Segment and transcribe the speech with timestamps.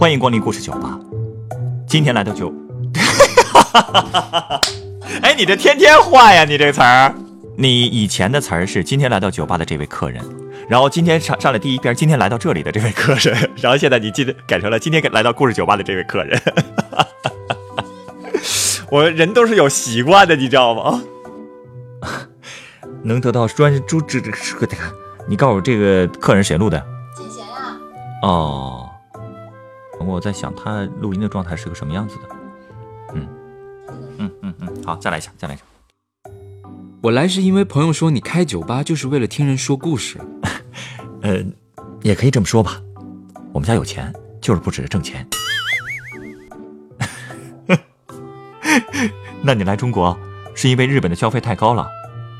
[0.00, 0.98] 欢迎光临故事酒吧。
[1.86, 2.50] 今天来到酒，
[5.20, 7.14] 哎，你这天天换呀，你这个词儿。
[7.54, 10.24] 你以前的词儿是今天来到酒吧的这位客人，
[10.70, 16.40] 然后今天上上了第一篇，今天来到这里的这位客人， 然后现在你今天改成了今天来到故事酒吧的这位客人。
[18.90, 21.02] 我人都是有习惯的，你知道吗？
[23.04, 24.82] 能得到专注这这个这个，
[25.28, 26.82] 你告诉我这个客人谁录的？
[27.14, 27.76] 简贤呀。
[28.22, 28.88] 哦，
[30.06, 32.22] 我在想他录音的状态是个什么样子的。
[33.14, 33.26] 嗯
[34.18, 35.62] 嗯嗯嗯，好，再来一下，再来一下。
[37.02, 40.18] 我来是因为朋友说你开酒吧就是为了听人说故事，
[41.22, 41.42] 呃，
[42.02, 42.80] 也可以这么说吧。
[43.52, 45.26] 我们家有钱，就是不指着挣钱。
[49.42, 50.16] 那你来中国
[50.54, 51.88] 是因为日本的消费太高了，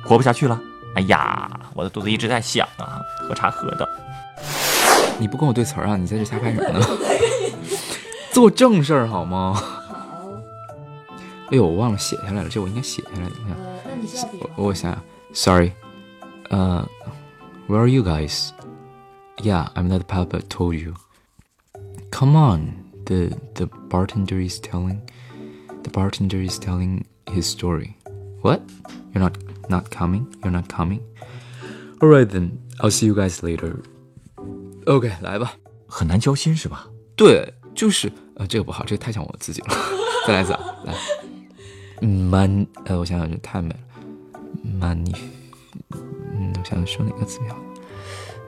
[0.04, 0.60] 活不下去了？
[0.94, 3.88] 哎呀，我的肚子一直在响啊，喝茶喝的。
[5.18, 5.96] 你不跟我对词儿啊？
[5.96, 6.80] 你在这瞎拍什么呢？
[8.31, 9.53] 做正事儿好吗？
[9.53, 9.63] 好。
[11.51, 13.29] 哎呦，我忘了写下来了，这我应该写下来。
[13.29, 14.27] 等一下。
[14.55, 14.97] 我我想，
[15.33, 15.71] Sorry，
[16.49, 16.87] 呃、
[17.67, 18.49] uh,，Where are you guys?
[19.37, 20.95] Yeah, I'm not the papa told you.
[22.11, 25.01] Come on, the the bartender is telling,
[25.83, 27.95] the bartender is telling his story.
[28.41, 28.61] What?
[29.13, 29.33] You're not
[29.69, 30.27] not coming?
[30.41, 31.01] You're not coming?
[32.01, 33.77] Alright then, I'll see you guys later.
[34.85, 35.53] OK，来吧。
[35.87, 36.87] 很难交心是吧？
[37.15, 39.68] 对， 就是呃，这个不好，这个太像我自己了。
[40.26, 40.52] 再来一次，
[40.84, 40.94] 来。
[42.06, 43.76] Man，呃，我想想，这太美了。
[44.80, 45.16] Manif，
[46.32, 47.56] 嗯，我想想说哪个词比较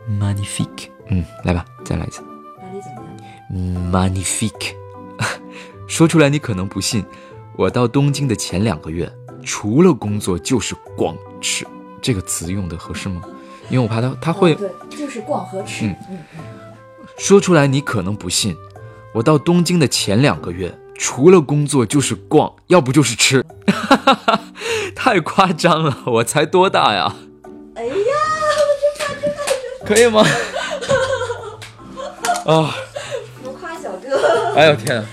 [0.09, 2.23] ？Magnifique，嗯，来吧，再来一次。
[2.23, 4.75] 怎么样？Magnifique，
[5.87, 7.05] 说出来你可能不信，
[7.57, 9.11] 我到东京的前两个月，
[9.43, 11.67] 除了工作就是逛吃。
[12.01, 13.23] 这个词用的合适吗？
[13.71, 15.87] 因为我怕他他会对，就是逛和吃。
[15.87, 16.41] 嗯嗯嗯。
[17.17, 18.57] 说出来你可能不信，
[19.15, 23.45] 我到东京的前两个月，除了工作就是逛，要不就是吃。
[24.97, 27.15] 太夸张了，我才多大呀？
[27.75, 30.25] 哎呀，我真怕真怕真可以吗？
[32.47, 32.75] 啊！
[33.43, 34.55] 浮夸小哥。
[34.55, 35.05] 哎呦天！